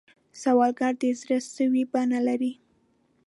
سوالګر 0.41 0.93
د 1.01 1.03
زړه 1.21 1.37
سوې 1.55 1.83
بڼه 1.91 2.19
لري 2.27 2.51